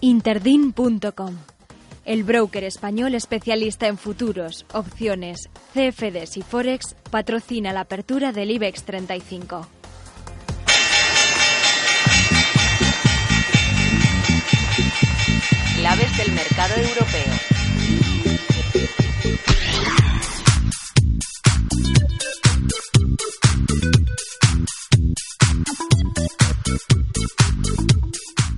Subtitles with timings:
[0.00, 1.36] Interdin.com
[2.06, 8.84] el broker español especialista en futuros, opciones, CFDs y Forex patrocina la apertura del IBEX
[8.84, 9.79] 35.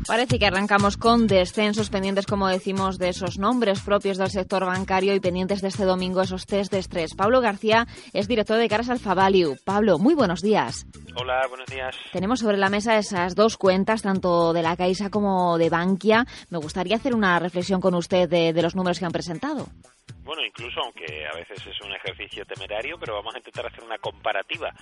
[0.06, 5.14] Parece que arrancamos con descensos pendientes, como decimos, de esos nombres propios del sector bancario
[5.14, 7.14] y pendientes de este domingo esos test de estrés.
[7.14, 9.56] Pablo García es director de Caras Alfa Value.
[9.64, 10.86] Pablo, muy buenos días.
[11.14, 11.94] Hola, buenos días.
[12.12, 16.26] Tenemos sobre la mesa esas dos cuentas, tanto de la Caixa como de Bankia.
[16.50, 19.68] Me gustaría hacer una reflexión con usted de, de los números que han presentado.
[20.24, 23.98] Bueno, incluso aunque a veces es un ejercicio temerario, pero vamos a intentar hacer una
[23.98, 24.72] comparativa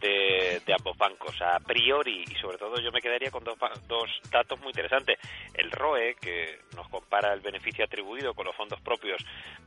[0.00, 4.58] de, ambos bancos a priori y sobre todo yo me quedaría con dos, dos datos
[4.60, 5.18] muy interesantes.
[5.54, 9.24] El ROE, que nos compara el beneficio atribuido con los fondos propios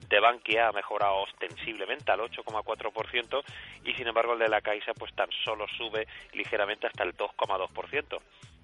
[0.09, 3.43] de Bankia, ha mejorado ostensiblemente al 8,4%
[3.85, 8.19] y sin embargo el de la Caixa pues tan solo sube ligeramente hasta el 2,2%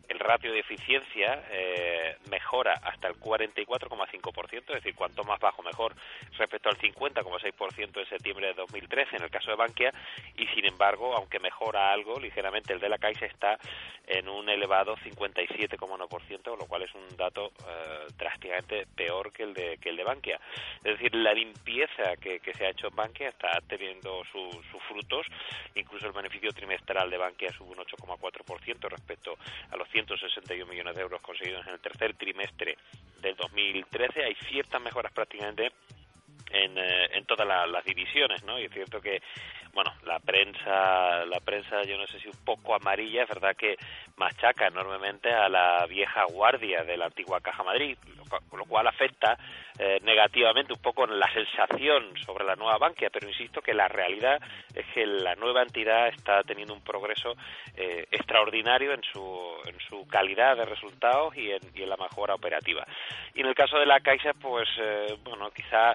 [0.08, 5.96] el ratio de eficiencia eh, mejora hasta el 44,5%, es decir, cuanto más bajo mejor
[6.38, 9.92] respecto al 50,6% en septiembre de 2013 en el caso de Bankia
[10.36, 13.58] y sin embargo, aunque mejora algo ligeramente el de la Caixa está
[14.08, 19.78] en un elevado 57,1%, lo cual es un dato eh, drásticamente peor que el de
[19.78, 20.40] que el de Bankia.
[20.78, 25.26] Es decir, la limpieza que, se ha hecho en Bankia está teniendo sus frutos,
[25.76, 29.38] incluso el beneficio trimestral de Bankia sube un 8,4% respecto
[29.70, 32.78] a los 161 millones de euros conseguidos en el tercer trimestre
[33.20, 34.24] del 2013.
[34.24, 35.72] Hay ciertas mejoras prácticamente
[36.52, 38.60] en, eh, en todas las divisiones, ¿no?
[38.60, 39.22] Y es cierto que,
[39.78, 43.78] bueno, la prensa, la prensa, yo no sé si un poco amarilla, es verdad que
[44.16, 47.96] machaca enormemente a la vieja guardia de la antigua Caja Madrid,
[48.58, 49.38] lo, cual afecta
[49.78, 54.42] eh, negativamente un poco la sensación sobre la nueva Bankia, pero insisto que la realidad
[54.74, 57.36] es que la nueva entidad está teniendo un progreso
[57.76, 62.34] eh, extraordinario en su, en su calidad de resultados y en, y en la mejora
[62.34, 62.84] operativa.
[63.36, 64.68] Y en el caso de la Caixa, pues,
[65.24, 65.94] bueno, quizá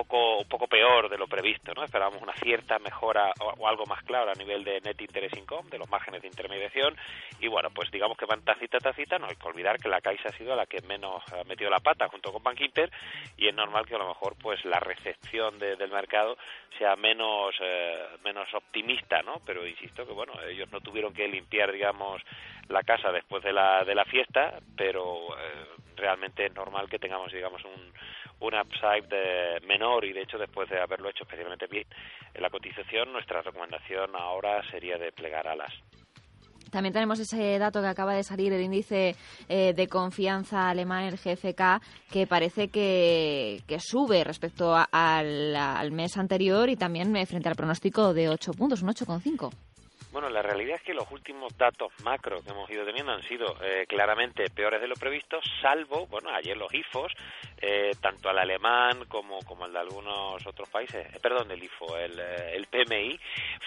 [0.00, 1.84] poco un poco peor de lo previsto, ¿no?
[1.84, 5.78] Esperábamos una cierta mejora o, algo más claro a nivel de net interest income, de
[5.78, 6.96] los márgenes de intermediación
[7.38, 10.30] y bueno, pues digamos que van tacita tacita, no hay que olvidar que la Caixa
[10.30, 12.90] ha sido la que menos ha metido la pata junto con Bank Inter
[13.36, 16.38] y es normal que a lo mejor pues la recepción del mercado
[16.78, 19.42] sea menos eh, menos optimista, ¿no?
[19.44, 22.22] Pero insisto que bueno, ellos no tuvieron que limpiar digamos
[22.68, 27.32] la casa después de la de la fiesta, pero eh, realmente es normal que tengamos
[27.32, 27.92] digamos un
[28.40, 31.86] un upside de menor y de hecho después de haberlo hecho especialmente bien
[32.34, 35.72] en la cotización, nuestra recomendación ahora sería de plegar alas.
[36.70, 39.16] También tenemos ese dato que acaba de salir, el índice
[39.48, 46.68] eh, de confianza alemán, el GFK, que parece que, sube respecto al, al, mes anterior
[46.68, 49.50] y también eh, frente al pronóstico de 8 puntos, un 8,5.
[50.12, 53.56] Bueno, la realidad es que los últimos datos macro que hemos ido teniendo han sido
[53.62, 57.12] eh, claramente peores de lo previsto, salvo, bueno, ayer los IFOs,
[57.60, 61.96] eh, tanto el alemán como, como el de algunos otros países, eh, perdón, el IFO,
[61.96, 63.18] el, el, PMI,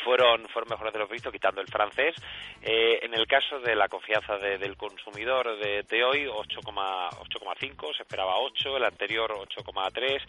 [0.03, 2.15] fueron, fueron mejores de lo previsto, quitando el francés.
[2.61, 8.77] en el caso de la confianza del consumidor de, de hoy, 8,5, se esperaba 8,
[8.77, 10.21] el anterior 8,3.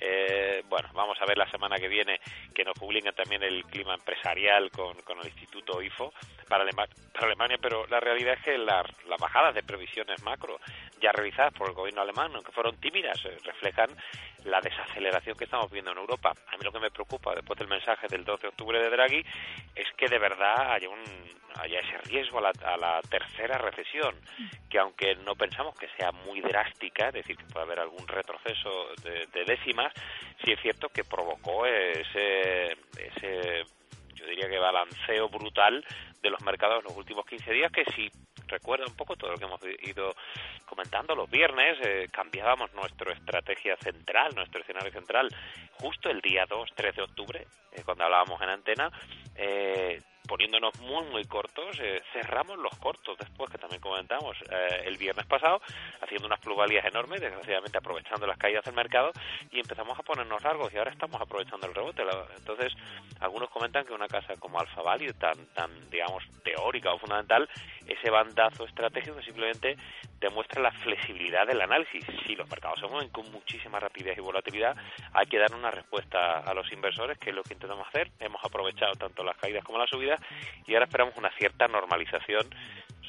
[0.00, 2.20] Eh, bueno, vamos a ver la semana que viene
[2.52, 6.12] que nos publiquen también el clima empresarial con, con el Instituto IFO
[6.48, 8.86] para, para Alemania, pero la realidad es que las
[9.18, 10.58] bajadas de previsiones macro
[11.04, 13.90] ya realizadas por el gobierno alemán, aunque fueron tímidas, eh, reflejan
[14.44, 16.32] la desaceleración que estamos viendo en Europa.
[16.48, 19.24] A mí lo que me preocupa después del mensaje del 12 de octubre de Draghi
[19.74, 21.02] es que de verdad haya, un,
[21.60, 24.14] haya ese riesgo a la, a la tercera recesión,
[24.70, 28.88] que aunque no pensamos que sea muy drástica, es decir, que puede haber algún retroceso
[29.02, 29.92] de, de décimas,
[30.42, 33.64] sí es cierto que provocó ese, ese
[34.14, 35.84] yo diría que balanceo brutal
[36.22, 38.10] de los mercados en los últimos 15 días que si
[38.48, 40.14] recuerda un poco todo lo que hemos ido
[40.64, 41.14] comentando.
[41.14, 45.28] Los viernes, eh, cambiábamos nuestra estrategia central, nuestro escenario central,
[45.72, 48.90] justo el día 2, 3 de octubre, eh, cuando hablábamos en antena,
[49.36, 54.96] eh, poniéndonos muy, muy cortos, eh, cerramos los cortos después, que también comentamos eh, el
[54.96, 55.60] viernes pasado,
[56.00, 59.12] haciendo unas plusvalías enormes, desgraciadamente aprovechando las caídas del mercado,
[59.50, 62.02] y empezamos a ponernos largos, y ahora estamos aprovechando el rebote.
[62.36, 62.72] Entonces,
[63.20, 67.48] algunos comentan que una casa como Alfa Value, tan, tan digamos, teórica o fundamental,
[67.86, 69.76] ese bandazo estratégico simplemente
[70.18, 72.04] demuestra la flexibilidad del análisis.
[72.26, 74.74] Si los mercados se mueven con muchísima rapidez y volatilidad,
[75.12, 78.10] hay que dar una respuesta a los inversores, que es lo que intentamos hacer.
[78.20, 80.13] Hemos aprovechado tanto las caídas como las subidas
[80.66, 82.48] y ahora esperamos una cierta normalización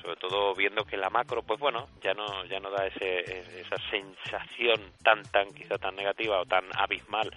[0.02, 3.20] sobre todo viendo que la macro pues bueno ya no ya no da ese,
[3.60, 7.32] esa sensación tan tan quizá tan negativa o tan abismal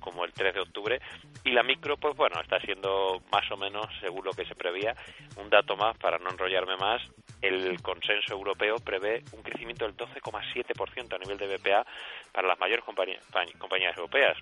[0.00, 1.00] como el 3 de octubre.
[1.44, 4.94] Y la micro pues bueno está siendo más o menos según lo que se prevía
[5.36, 7.02] un dato más para no enrollarme más.
[7.40, 11.86] El consenso europeo prevé un crecimiento del 12,7% a nivel de BPA
[12.32, 14.36] para las mayores compañías europeas.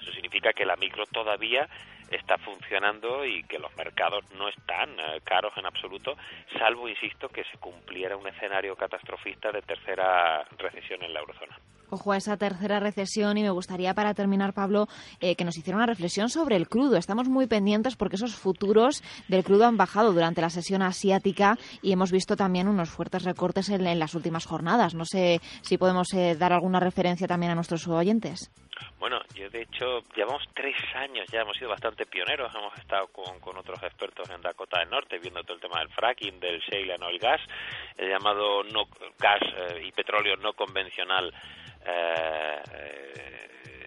[0.00, 1.68] Eso significa que la micro todavía
[2.10, 6.16] está funcionando y que los mercados no están eh, caros en absoluto,
[6.58, 11.58] salvo, insisto, que se cumpliera un escenario catastrofista de tercera recesión en la eurozona.
[11.88, 14.88] Ojo a esa tercera recesión y me gustaría para terminar, Pablo,
[15.20, 16.96] eh, que nos hiciera una reflexión sobre el crudo.
[16.96, 21.92] Estamos muy pendientes porque esos futuros del crudo han bajado durante la sesión asiática y
[21.92, 24.94] hemos visto también unos fuertes recortes en, las últimas jornadas.
[24.94, 28.50] No sé si podemos eh, dar alguna referencia también a nuestros oyentes.
[28.98, 33.38] Bueno, yo de hecho llevamos tres años, ya hemos sido bastante pioneros, hemos estado con,
[33.40, 36.94] con otros expertos en Dakota del Norte viendo todo el tema del fracking, del shale
[36.94, 37.40] and oil gas,
[37.96, 38.88] el llamado no
[39.18, 41.32] gas eh, y petróleo no convencional
[41.86, 42.60] eh,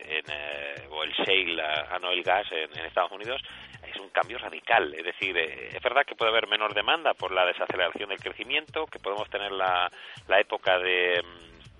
[0.09, 1.61] en, eh, o el shale
[1.91, 3.41] and oil gas en, en, Estados Unidos
[3.83, 4.93] es un cambio radical.
[4.93, 8.85] Es decir, eh, es verdad que puede haber menor demanda por la desaceleración del crecimiento,
[8.85, 9.91] que podemos tener la,
[10.27, 11.23] la época de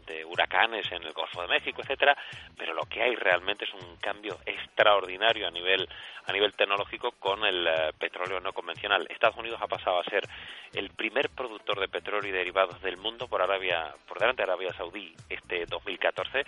[0.10, 2.18] de huracanes en el Golfo de México, etcétera,
[2.58, 5.88] pero lo que hay realmente es un cambio extraordinario a nivel
[6.26, 9.08] a nivel tecnológico con el eh, petróleo no convencional.
[9.10, 10.28] Estados Unidos ha pasado a ser
[10.74, 14.74] el primer productor de petróleo y derivados del mundo por Arabia por delante de Arabia
[14.74, 16.46] Saudí este 2014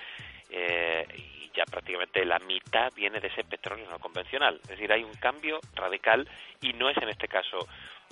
[0.49, 4.59] eh, y ya prácticamente la mitad viene de ese petróleo no convencional.
[4.63, 6.27] Es decir, hay un cambio radical
[6.61, 7.67] y no es en este caso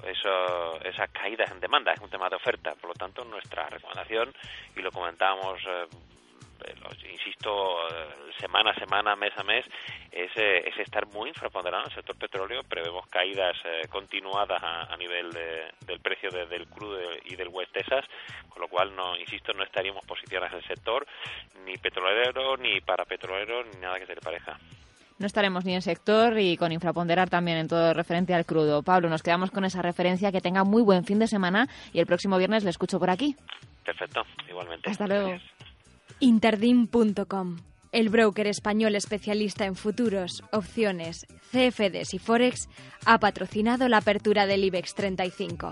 [0.06, 2.74] eso, esas caídas en demanda, es un tema de oferta.
[2.75, 4.33] Por lo tanto, nuestra recomendación,
[4.75, 5.88] y lo comentábamos, eh,
[7.11, 9.65] insisto, eh, semana a semana, mes a mes,
[10.11, 12.63] es, eh, es estar muy infraponderado en el sector petróleo.
[12.63, 13.57] Prevemos caídas
[13.89, 18.06] continuadas a, nivel del precio del crudo y del West Texas,
[18.50, 21.06] con lo cual, no insisto, no estaríamos posicionados en el sector,
[21.65, 24.57] ni petrolero, ni para petrolero, ni nada que se le pareja
[25.19, 28.81] no estaremos ni en sector y con infraponderar también en todo referente al crudo.
[28.81, 30.31] Pablo, nos quedamos con esa referencia.
[30.31, 33.35] Que tenga muy buen fin de semana y el próximo viernes le escucho por aquí.
[33.83, 34.89] Perfecto, igualmente.
[34.89, 35.38] Hasta luego.
[36.21, 37.60] Interdim.com,
[37.94, 42.68] el broker español especialista en futuros, opciones, CFDs y Forex,
[43.06, 45.71] ha patrocinado la apertura del IBEX 35.